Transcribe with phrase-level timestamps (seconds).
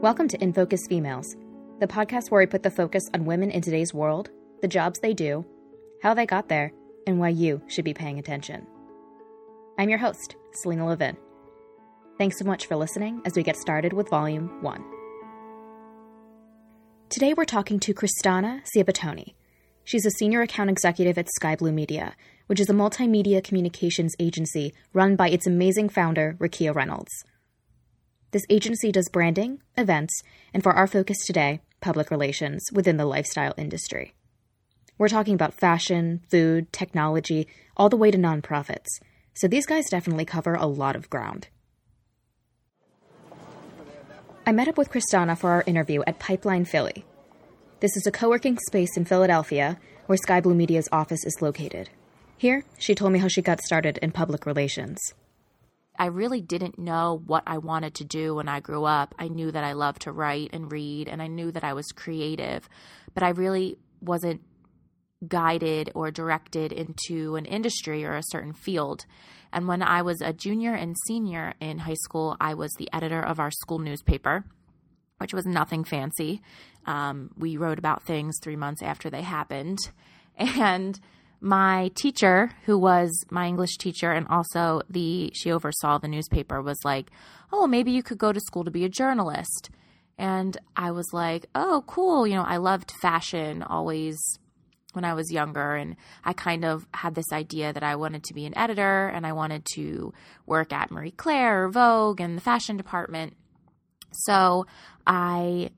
[0.00, 1.34] Welcome to In Focus Females,
[1.80, 4.30] the podcast where we put the focus on women in today's world,
[4.62, 5.44] the jobs they do,
[6.04, 6.70] how they got there,
[7.08, 8.64] and why you should be paying attention.
[9.76, 11.16] I'm your host, Celina Levin.
[12.16, 14.84] Thanks so much for listening as we get started with Volume 1.
[17.08, 19.34] Today we're talking to Kristana Ciabattoni.
[19.82, 22.14] She's a senior account executive at Skai Blue Media,
[22.46, 27.24] which is a multimedia communications agency run by its amazing founder, Rakia Reynolds.
[28.30, 33.54] This agency does branding, events, and for our focus today, public relations within the lifestyle
[33.56, 34.12] industry.
[34.98, 37.46] We're talking about fashion, food, technology,
[37.76, 38.88] all the way to nonprofits.
[39.32, 41.48] So these guys definitely cover a lot of ground.
[44.44, 47.04] I met up with Kristana for our interview at Pipeline Philly.
[47.80, 51.88] This is a co working space in Philadelphia where Skai Blue Media's office is located.
[52.36, 54.98] Here, she told me how she got started in public relations.
[55.98, 59.14] I really didn't know what I wanted to do when I grew up.
[59.18, 61.86] I knew that I loved to write and read, and I knew that I was
[61.86, 62.68] creative,
[63.14, 64.42] but I really wasn't
[65.26, 69.04] guided or directed into an industry or a certain field.
[69.52, 73.20] And when I was a junior and senior in high school, I was the editor
[73.20, 74.44] of our school newspaper,
[75.18, 76.42] which was nothing fancy.
[76.86, 79.78] Um, we wrote about things three months after they happened.
[80.40, 81.00] And
[81.40, 86.78] my teacher, who was my English teacher and also the she oversaw the newspaper, was
[86.84, 87.10] like,
[87.52, 89.70] "Oh, maybe you could go to school to be a journalist."
[90.18, 92.26] And I was like, "Oh, cool!
[92.26, 94.18] You know, I loved fashion always
[94.94, 98.34] when I was younger, and I kind of had this idea that I wanted to
[98.34, 100.12] be an editor and I wanted to
[100.46, 103.36] work at Marie Claire or Vogue and the fashion department."
[104.12, 104.66] So
[105.06, 105.70] I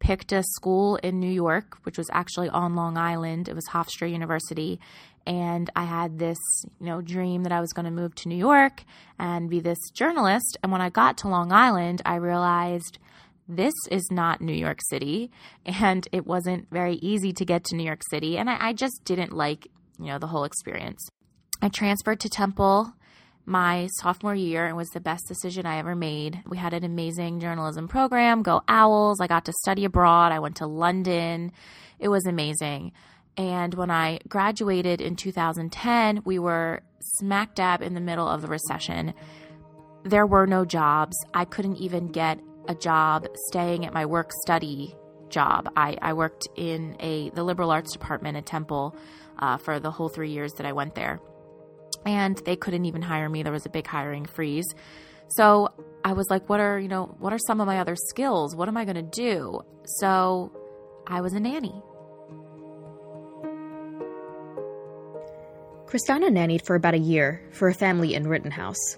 [0.00, 3.48] picked a school in New York, which was actually on Long Island.
[3.48, 4.80] It was Hofstra University.
[5.26, 6.38] And I had this,
[6.80, 8.82] you know, dream that I was going to move to New York
[9.18, 10.56] and be this journalist.
[10.62, 12.98] And when I got to Long Island, I realized
[13.46, 15.30] this is not New York City.
[15.66, 18.38] And it wasn't very easy to get to New York City.
[18.38, 21.06] And I, I just didn't like, you know, the whole experience.
[21.60, 22.94] I transferred to Temple
[23.50, 26.40] my sophomore year and was the best decision I ever made.
[26.46, 29.20] We had an amazing journalism program, Go Owls.
[29.20, 30.30] I got to study abroad.
[30.30, 31.52] I went to London.
[31.98, 32.92] It was amazing.
[33.36, 38.48] And when I graduated in 2010, we were smack dab in the middle of the
[38.48, 39.14] recession.
[40.04, 41.16] There were no jobs.
[41.34, 44.94] I couldn't even get a job staying at my work study
[45.28, 45.68] job.
[45.76, 48.96] I, I worked in a the liberal arts department at Temple
[49.38, 51.20] uh, for the whole three years that I went there
[52.04, 53.42] and they couldn't even hire me.
[53.42, 54.66] There was a big hiring freeze.
[55.28, 55.68] So
[56.04, 58.56] I was like, what are, you know, what are some of my other skills?
[58.56, 59.60] What am I going to do?
[59.84, 60.52] So
[61.06, 61.82] I was a nanny.
[65.86, 68.96] Kristana nannied for about a year for a family in Rittenhouse.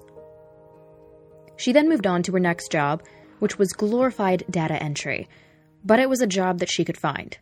[1.56, 3.02] She then moved on to her next job,
[3.38, 5.28] which was glorified data entry,
[5.84, 7.38] but it was a job that she could find.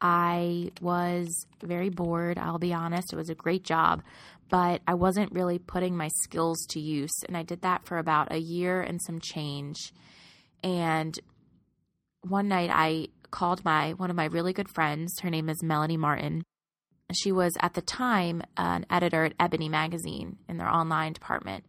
[0.00, 3.12] I was very bored, I'll be honest.
[3.12, 4.02] It was a great job,
[4.48, 7.12] but I wasn't really putting my skills to use.
[7.26, 9.92] And I did that for about a year and some change.
[10.62, 11.18] And
[12.22, 15.20] one night I called my one of my really good friends.
[15.22, 16.44] Her name is Melanie Martin.
[17.12, 21.64] She was at the time an editor at Ebony magazine in their online department.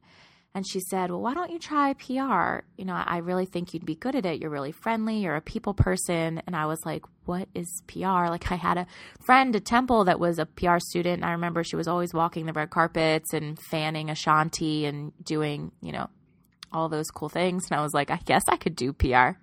[0.54, 2.66] And she said, Well, why don't you try PR?
[2.78, 4.42] You know, I really think you'd be good at it.
[4.42, 5.20] You're really friendly.
[5.20, 6.42] You're a people person.
[6.46, 8.28] And I was like, What is PR?
[8.28, 8.88] Like, I had a
[9.22, 11.18] friend at Temple that was a PR student.
[11.22, 15.72] And I remember she was always walking the red carpets and fanning Ashanti and doing,
[15.82, 16.10] you know,
[16.74, 17.64] all those cool things.
[17.70, 19.38] And I was like, I guess I could do PR.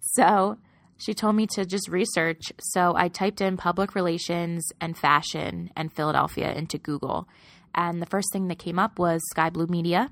[0.00, 0.58] So
[0.98, 2.52] she told me to just research.
[2.60, 7.26] So I typed in public relations and fashion and Philadelphia into Google.
[7.74, 10.10] And the first thing that came up was Skai Blue Media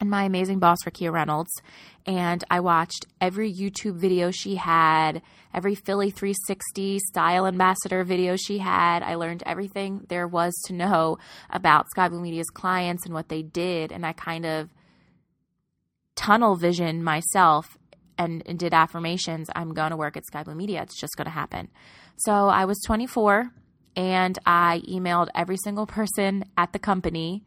[0.00, 1.50] and my amazing boss, Rakia Reynolds.
[2.06, 5.22] And I watched every YouTube video she had,
[5.54, 9.02] every Philly 360 style ambassador video she had.
[9.02, 11.18] I learned everything there was to know
[11.48, 13.92] about Skai Blue Media's clients and what they did.
[13.92, 14.68] And I kind of
[16.14, 17.78] tunnel vision myself
[18.18, 19.48] and, and did affirmations.
[19.54, 20.82] I'm going to work at Skai Blue Media.
[20.82, 21.68] It's just going to happen.
[22.16, 23.50] So I was 24
[23.96, 27.44] and I emailed every single person at the company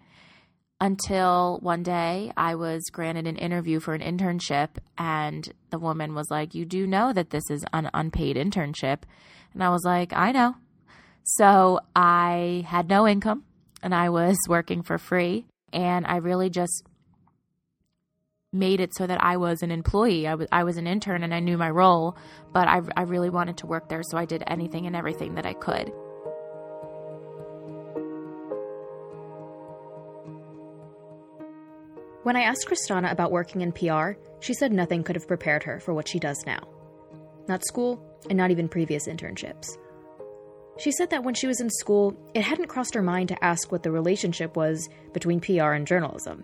[0.80, 6.28] until one day I was granted an interview for an internship, and the woman was
[6.30, 9.00] like, You do know that this is an unpaid internship.
[9.54, 10.56] And I was like, I know.
[11.24, 13.44] So I had no income
[13.82, 15.46] and I was working for free.
[15.74, 16.84] And I really just
[18.54, 20.28] made it so that I was an employee.
[20.28, 22.18] I was, I was an intern and I knew my role,
[22.54, 24.02] but I, I really wanted to work there.
[24.04, 25.92] So I did anything and everything that I could.
[32.28, 35.80] When I asked Kristana about working in PR, she said nothing could have prepared her
[35.80, 36.60] for what she does now.
[37.48, 39.78] Not school, and not even previous internships.
[40.78, 43.72] She said that when she was in school, it hadn't crossed her mind to ask
[43.72, 46.44] what the relationship was between PR and journalism.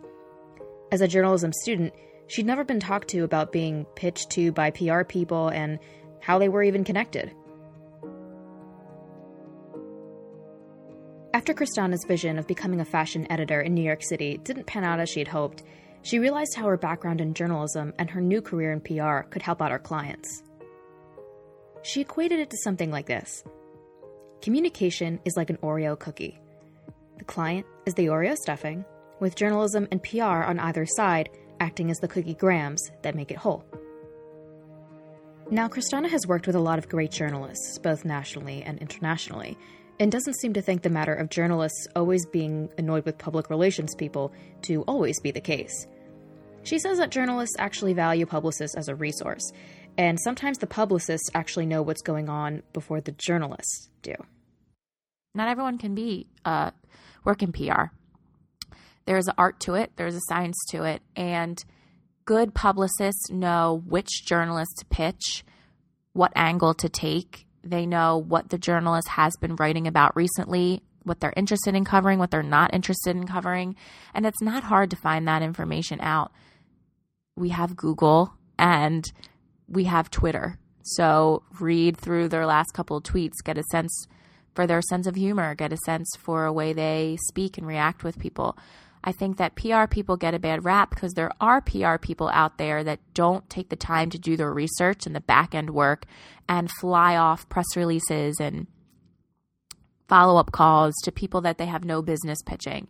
[0.94, 1.92] As a journalism student,
[2.28, 5.80] she'd never been talked to about being pitched to by PR people and
[6.22, 7.34] how they were even connected.
[11.44, 15.01] After Kristana's vision of becoming a fashion editor in New York City didn't pan out
[15.01, 15.63] as she had hoped,
[16.01, 19.62] she realized how her background in journalism and her new career in PR could help
[19.62, 20.42] out her clients.
[21.81, 23.44] She equated it to something like this
[24.42, 26.40] Communication is like an Oreo cookie.
[27.18, 28.86] The client is the Oreo stuffing,
[29.19, 31.30] with journalism and PR on either side
[31.60, 33.66] acting as the cookie grams that make it whole.
[35.51, 39.57] Now, Kristana has worked with a lot of great journalists, both nationally and internationally,
[40.04, 43.96] and doesn't seem to think the matter of journalists always being annoyed with public relations
[43.96, 45.88] people to always be the case.
[46.64, 49.54] She says that journalists actually value publicists as a resource,
[49.98, 54.14] and sometimes the publicists actually know what's going on before the journalists do.
[55.34, 56.72] Not everyone can be uh,
[57.24, 57.86] work in PR.
[59.06, 61.64] There's an art to it, there's a science to it, and
[62.26, 65.46] good publicists know which journalist to pitch,
[66.12, 67.48] what angle to take.
[67.63, 72.19] They know what the journalist has been writing about recently, what they're interested in covering,
[72.19, 73.75] what they're not interested in covering.
[74.13, 76.31] And it's not hard to find that information out.
[77.36, 79.06] We have Google and
[79.68, 80.60] we have Twitter.
[80.83, 84.07] So read through their last couple of tweets, get a sense
[84.54, 88.04] for their sense of humor, get a sense for a way they speak and react
[88.04, 88.57] with people.
[89.04, 92.58] I think that PR people get a bad rap because there are PR people out
[92.58, 96.06] there that don't take the time to do their research and the back end work
[96.48, 98.68] and fly off press releases and
[100.08, 102.88] follow up calls to people that they have no business pitching.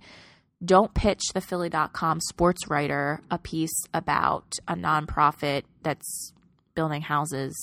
[0.64, 6.34] Don't pitch the Philly.com sports writer a piece about a nonprofit that's
[6.76, 7.56] building houses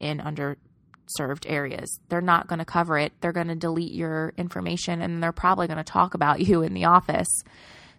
[0.00, 2.00] in underserved areas.
[2.08, 3.12] They're not going to cover it.
[3.20, 6.74] They're going to delete your information and they're probably going to talk about you in
[6.74, 7.42] the office.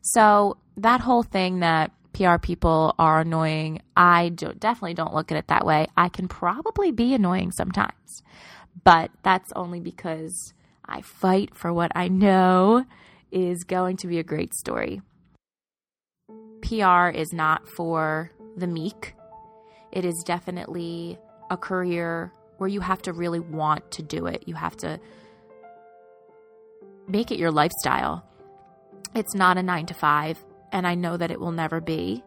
[0.03, 5.37] So that whole thing that PR people are annoying, I do, definitely don't look at
[5.37, 5.87] it that way.
[5.95, 8.21] I can probably be annoying sometimes,
[8.83, 10.53] but that's only because
[10.85, 12.85] I fight for what I know
[13.31, 15.01] is going to be a great story.
[16.61, 19.15] PR is not for the meek.
[19.93, 21.17] It is definitely
[21.49, 24.43] a career where you have to really want to do it.
[24.47, 24.99] You have to
[27.07, 28.27] make it your lifestyle.
[29.15, 32.23] It's not a nine to five, and I know that it will never be.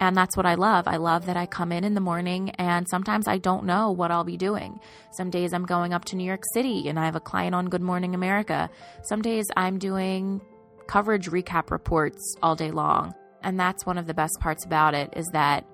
[0.00, 0.88] And that's what I love.
[0.88, 4.10] I love that I come in in the morning and sometimes I don't know what
[4.10, 4.80] I'll be doing.
[5.10, 7.68] Some days I'm going up to New York City and I have a client on
[7.68, 8.70] Good Morning America.
[9.02, 10.40] Some days I'm doing
[10.86, 13.14] coverage recap reports all day long.
[13.42, 15.66] And that's one of the best parts about it is that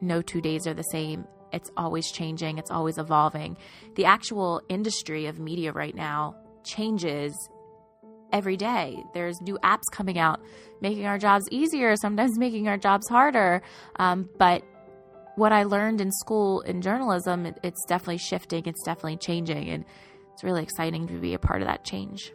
[0.00, 1.26] no two days are the same.
[1.52, 3.58] It's always changing, it's always evolving.
[3.94, 6.34] The actual industry of media right now
[6.64, 7.34] changes
[8.32, 9.02] every day.
[9.14, 10.40] There's new apps coming out,
[10.80, 13.62] making our jobs easier, sometimes making our jobs harder.
[13.98, 14.62] Um, but
[15.36, 19.84] what I learned in school in journalism, it, it's definitely shifting, it's definitely changing, and
[20.32, 22.32] it's really exciting to be a part of that change.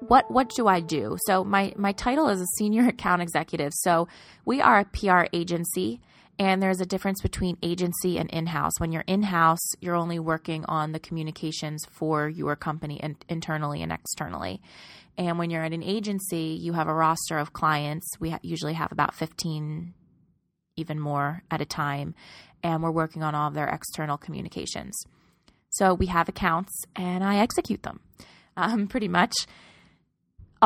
[0.00, 1.16] What what do I do?
[1.26, 3.72] So my my title is a senior account executive.
[3.74, 4.08] So
[4.44, 6.00] we are a PR agency
[6.38, 8.72] and there's a difference between agency and in house.
[8.78, 13.90] When you're in house, you're only working on the communications for your company internally and
[13.90, 14.60] externally.
[15.16, 18.06] And when you're at an agency, you have a roster of clients.
[18.20, 19.94] We ha- usually have about 15,
[20.76, 22.14] even more at a time.
[22.62, 24.94] And we're working on all of their external communications.
[25.70, 28.00] So we have accounts and I execute them
[28.56, 29.34] um, pretty much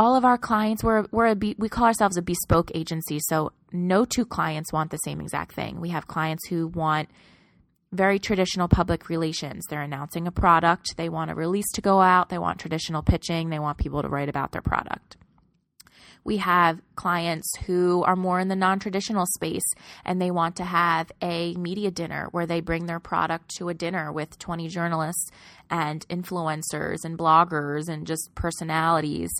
[0.00, 4.07] all of our clients we're, we're a we call ourselves a bespoke agency so no
[4.07, 5.78] two clients want the same exact thing.
[5.78, 7.11] We have clients who want
[7.92, 9.66] very traditional public relations.
[9.69, 13.50] They're announcing a product they want a release to go out they want traditional pitching
[13.50, 15.19] they want people to write about their product.
[16.25, 19.69] We have clients who are more in the non traditional space
[20.04, 23.75] and they want to have a media dinner where they bring their product to a
[23.75, 25.30] dinner with 20 journalists
[25.71, 29.30] and influencers and bloggers and just personalities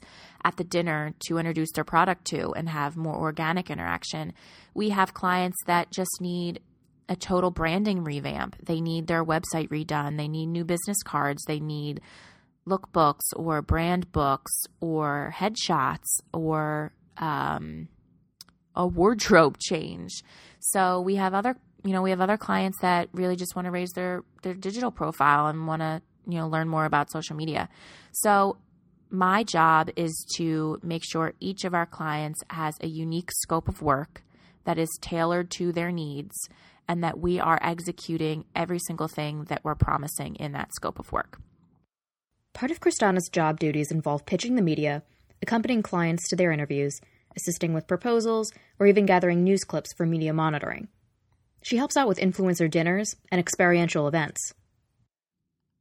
[0.45, 4.33] at the dinner to introduce their product to and have more organic interaction.
[4.75, 6.61] We have clients that just need
[7.09, 8.57] a total branding revamp.
[8.65, 10.17] They need their website redone.
[10.17, 11.43] They need new business cards.
[11.45, 12.01] They need
[12.69, 17.89] lookbooks or brand books or headshots or um,
[18.77, 20.23] a wardrobe change.
[20.61, 23.73] So we have other, you know, we have other clients that really just want to
[23.73, 27.69] raise their their digital profile and want to, you know, learn more about social media.
[28.13, 28.59] So
[29.11, 33.83] my job is to make sure each of our clients has a unique scope of
[33.83, 34.23] work
[34.65, 36.49] that is tailored to their needs
[36.89, 41.13] and that we are executing every single thing that we're promising in that scope of
[41.13, 41.41] work.
[42.53, 45.03] Part of Kristana's job duties involve pitching the media,
[45.41, 47.01] accompanying clients to their interviews,
[47.37, 50.89] assisting with proposals, or even gathering news clips for media monitoring.
[51.63, 54.55] She helps out with influencer dinners and experiential events.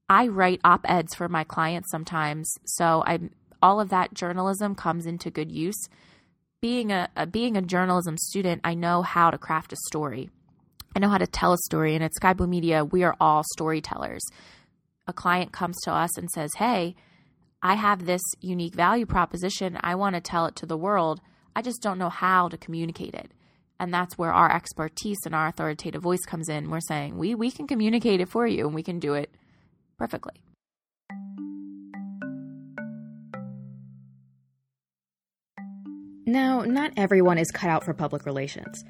[0.09, 3.19] I write op eds for my clients sometimes, so I
[3.61, 5.87] all of that journalism comes into good use.
[6.61, 10.29] Being a, a being a journalism student, I know how to craft a story.
[10.95, 13.43] I know how to tell a story, and at Skai Blue Media, we are all
[13.53, 14.23] storytellers.
[15.05, 16.95] A client comes to us and says, "Hey,
[17.61, 19.77] I have this unique value proposition.
[19.81, 21.21] I want to tell it to the world.
[21.55, 23.31] I just don't know how to communicate it."
[23.79, 26.71] And that's where our expertise and our authoritative voice comes in.
[26.71, 29.29] We're saying, "We we can communicate it for you, and we can do it
[29.99, 30.41] perfectly.
[36.25, 38.83] Now, not everyone is cut out for public relations.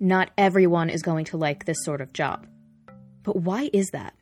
[0.00, 2.46] Not everyone is going to like this sort of job.
[3.22, 4.14] But why is that?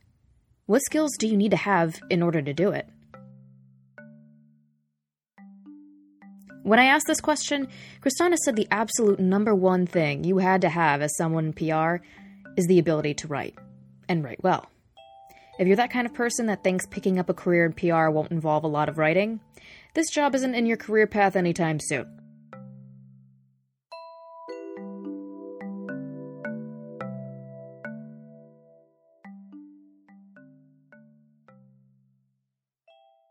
[0.67, 2.89] What skills do you need to have in order to do it?
[6.65, 7.69] When I asked this question,
[8.01, 12.05] Kristana said the absolute number one thing you had to have as someone in PR
[12.57, 13.55] is the ability to write,
[14.09, 14.67] and write well.
[15.59, 18.31] If you're that kind of person that thinks picking up a career in PR won't
[18.31, 19.41] involve a lot of writing,
[19.95, 22.21] this job isn't in your career path anytime soon.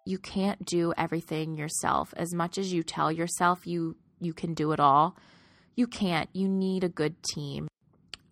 [0.08, 2.12] You can't do everything yourself.
[2.18, 5.16] As much as you tell yourself you you can do it all,
[5.76, 6.30] you can't.
[6.34, 7.68] You need a good team.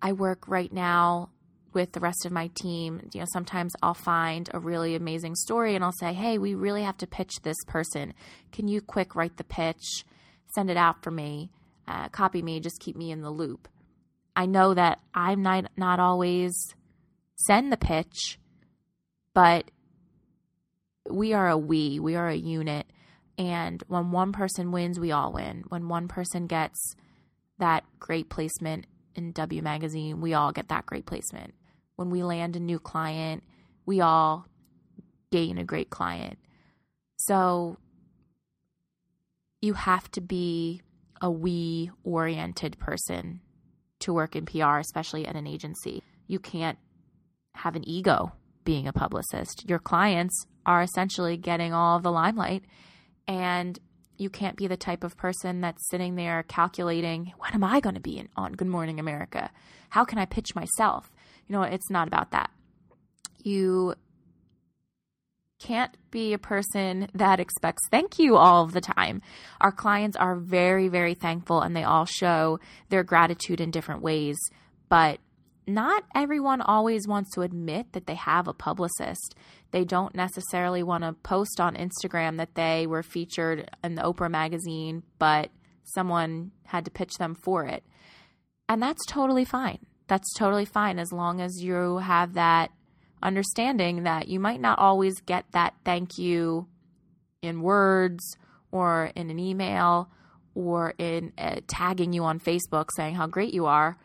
[0.01, 1.29] I work right now
[1.73, 5.75] with the rest of my team, you know, sometimes I'll find a really amazing story
[5.75, 8.13] and I'll say, "Hey, we really have to pitch this person.
[8.51, 10.05] Can you quick write the pitch,
[10.55, 11.49] send it out for me,
[11.87, 13.67] uh, copy me, just keep me in the loop."
[14.35, 16.53] I know that I'm not not always
[17.35, 18.39] send the pitch,
[19.33, 19.69] but
[21.09, 22.87] we are a we, we are a unit,
[23.37, 25.63] and when one person wins, we all win.
[25.69, 26.95] When one person gets
[27.59, 31.53] that great placement in W Magazine, we all get that great placement
[31.95, 33.43] when we land a new client,
[33.85, 34.45] we all
[35.31, 36.37] gain a great client.
[37.17, 37.77] So
[39.61, 40.81] you have to be
[41.21, 43.39] a we oriented person
[43.99, 46.03] to work in PR, especially at an agency.
[46.27, 46.77] You can't
[47.55, 48.33] have an ego
[48.65, 49.67] being a publicist.
[49.69, 52.63] Your clients are essentially getting all the limelight,
[53.27, 53.79] and
[54.17, 57.95] you can't be the type of person that's sitting there calculating, what am I going
[57.95, 59.49] to be in, on Good Morning America?
[59.89, 61.12] How can I pitch myself?
[61.47, 62.51] You know, it's not about that.
[63.43, 63.95] You
[65.63, 69.21] can't be a person that expects thank you all of the time.
[69.61, 72.59] Our clients are very, very thankful and they all show
[72.89, 74.37] their gratitude in different ways.
[74.89, 75.19] But
[75.65, 79.35] not everyone always wants to admit that they have a publicist.
[79.71, 84.29] They don't necessarily want to post on Instagram that they were featured in the Oprah
[84.29, 85.49] magazine, but
[85.83, 87.83] someone had to pitch them for it.
[88.67, 92.71] And that's totally fine that's totally fine as long as you have that
[93.21, 96.67] understanding that you might not always get that thank you
[97.41, 98.35] in words
[98.71, 100.09] or in an email
[100.55, 103.97] or in uh, tagging you on Facebook saying how great you are,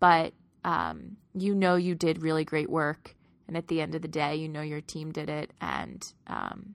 [0.00, 0.32] but
[0.64, 3.14] um, you know you did really great work.
[3.46, 6.74] And at the end of the day, you know your team did it and um,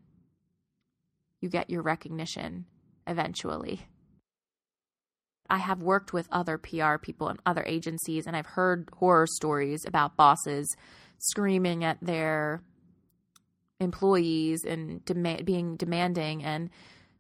[1.40, 2.66] you get your recognition
[3.06, 3.86] eventually.
[5.50, 9.86] I have worked with other PR people and other agencies, and I've heard horror stories
[9.86, 10.74] about bosses
[11.20, 12.62] screaming at their
[13.80, 16.44] employees and dem- being demanding.
[16.44, 16.70] And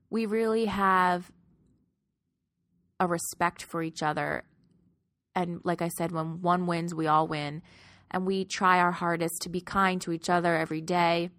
[0.09, 1.31] we really have
[2.99, 4.43] a respect for each other.
[5.35, 7.61] And like I said, when one wins, we all win.
[8.11, 11.29] And we try our hardest to be kind to each other every day.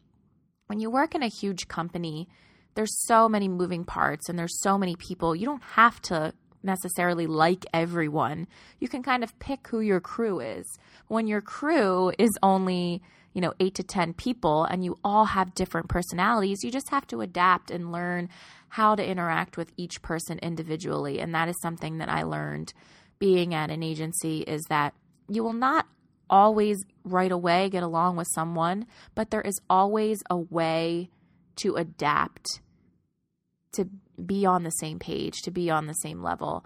[0.66, 2.28] When you work in a huge company,
[2.74, 5.36] there's so many moving parts and there's so many people.
[5.36, 8.46] You don't have to necessarily like everyone.
[8.80, 10.66] You can kind of pick who your crew is.
[11.08, 13.02] When your crew is only,
[13.32, 17.06] you know, 8 to 10 people and you all have different personalities, you just have
[17.08, 18.28] to adapt and learn
[18.68, 21.20] how to interact with each person individually.
[21.20, 22.72] And that is something that I learned
[23.18, 24.94] being at an agency is that
[25.28, 25.86] you will not
[26.28, 31.10] always right away get along with someone, but there is always a way
[31.56, 32.60] to adapt
[33.72, 33.88] to
[34.24, 36.64] be on the same page, to be on the same level.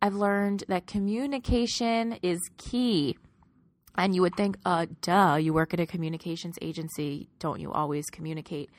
[0.00, 3.16] I've learned that communication is key.
[3.96, 7.28] And you would think, uh, duh, you work at a communications agency.
[7.38, 8.70] Don't you always communicate?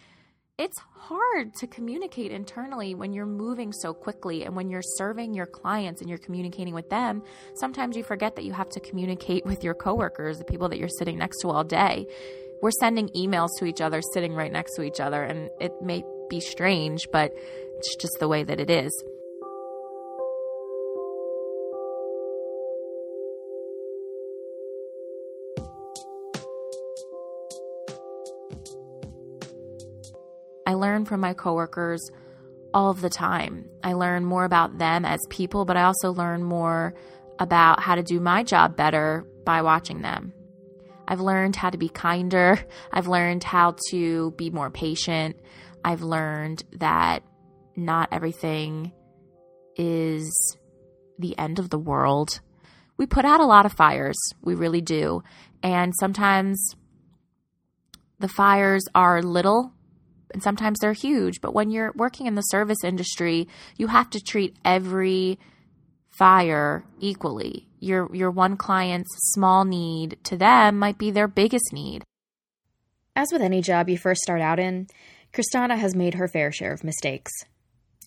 [0.60, 5.48] it's hard to communicate internally when you're moving so quickly and when you're serving your
[5.48, 7.24] clients and you're communicating with them.
[7.56, 10.90] Sometimes you forget that you have to communicate with your coworkers, the people that you're
[11.00, 12.06] sitting next to all day.
[12.62, 16.04] We're sending emails to each other sitting right next to each other, and it may
[16.30, 17.32] be strange, but
[17.84, 19.04] it's just the way that it is.
[30.66, 32.10] I learn from my coworkers
[32.74, 33.70] all of the time.
[33.84, 36.94] I learn more about them as people, but I also learn more
[37.38, 40.34] about how to do my job better by watching them.
[41.06, 42.60] I've learned how to be kinder.
[42.94, 45.36] I've learned how to be more patient.
[45.84, 47.24] I've learned that
[47.76, 48.92] not everything
[49.76, 50.58] is
[51.20, 52.40] the end of the world.
[52.98, 55.24] We put out a lot of fires, we really do.
[55.62, 56.76] And sometimes
[58.20, 59.74] the fires are little
[60.34, 61.42] and sometimes they're huge.
[61.42, 65.40] But when you're working in the service industry, you have to treat every
[66.10, 67.68] fire equally.
[67.80, 72.04] Your your one client's small need to them might be their biggest need.
[73.16, 74.88] As with any job you first start out in,
[75.34, 77.32] Kristana has made her fair share of mistakes.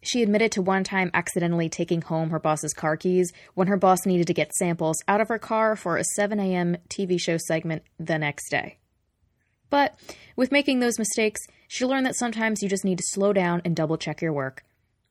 [0.02, 4.06] She admitted to one time accidentally taking home her boss's car keys when her boss
[4.06, 6.76] needed to get samples out of her car for a 7 a.m.
[6.88, 8.78] TV show segment the next day.
[9.70, 9.94] But
[10.36, 13.74] with making those mistakes, she learned that sometimes you just need to slow down and
[13.74, 14.64] double check your work.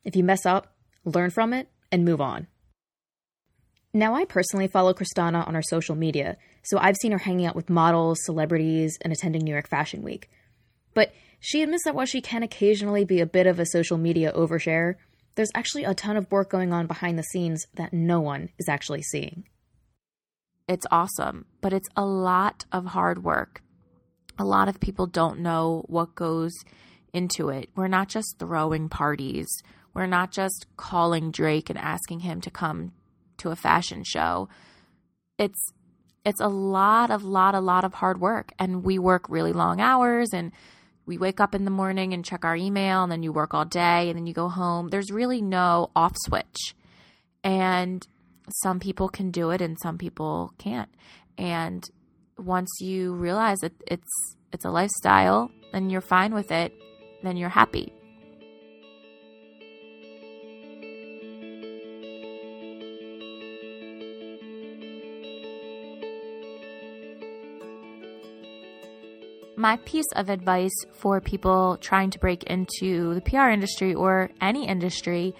[0.04, 2.48] If you mess up, learn from it and move on.
[3.94, 7.56] Now, I personally follow Kristana on her social media, so I've seen her hanging out
[7.56, 10.30] with models, celebrities, and attending New York Fashion Week.
[10.96, 14.34] But she admits that while she can occasionally be a bit of a social media
[14.34, 14.96] overshare,
[15.36, 18.68] there's actually a ton of work going on behind the scenes that no one is
[18.68, 19.44] actually seeing.
[20.68, 23.62] It's awesome, but it's a lot of hard work
[24.38, 26.54] a lot of people don't know what goes
[27.14, 27.70] into it.
[27.76, 29.48] We're not just throwing parties.
[29.94, 32.92] We're not just calling Drake and asking him to come
[33.38, 34.50] to a fashion show.
[35.38, 35.72] It's
[36.26, 39.80] it's a lot of lot a lot of hard work and we work really long
[39.80, 40.52] hours and
[41.06, 43.66] we wake up in the morning and check our email and then you work all
[43.66, 44.90] day and then you go home.
[44.90, 46.76] There's really no off switch.
[47.44, 48.06] And
[48.64, 50.90] some people can do it and some people can't.
[51.38, 51.88] And
[52.38, 56.74] once you realize that it's it's a lifestyle and you're fine with it,
[57.24, 57.94] then you're happy.
[69.58, 74.68] My piece of advice for people trying to break into the PR industry or any
[74.68, 75.34] industry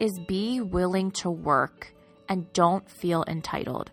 [0.00, 1.92] is be willing to work
[2.28, 3.90] and don't feel entitled.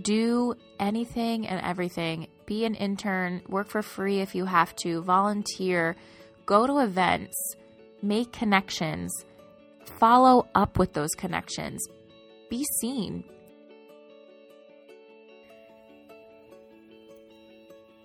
[0.00, 2.28] Do anything and everything.
[2.46, 5.96] Be an intern, work for free if you have to, volunteer,
[6.46, 7.36] go to events,
[8.02, 9.12] make connections,
[9.98, 11.84] follow up with those connections,
[12.50, 13.24] be seen.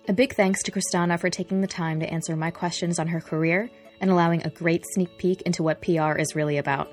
[0.08, 3.20] A big thanks to Kristana for taking the time to answer my questions on her
[3.20, 3.68] career
[4.00, 6.90] and allowing a great sneak peek into what PR is really about.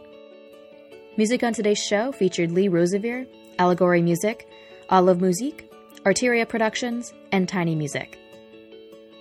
[1.16, 3.26] Music on today's show featured Lee Rosevere,
[3.58, 4.50] Allegory Music,
[4.90, 5.72] Olive Musique,
[6.04, 8.20] Arteria Productions, and Tiny Music.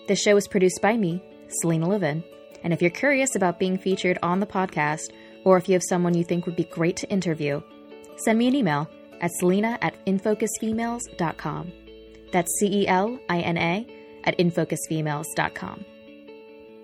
[0.09, 1.23] This show is produced by me,
[1.61, 2.25] Celina Levin,
[2.65, 5.13] and if you're curious about being featured on the podcast,
[5.45, 7.63] or if you have someone you think would be great to interview,
[8.25, 11.84] send me an email at celina at infocusfemales.com.
[12.35, 13.87] That's C E L I N A
[14.25, 15.85] at infocusfemales.com.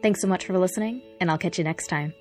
[0.01, 2.15] Thanks so much for listening, and I'll catch you next time.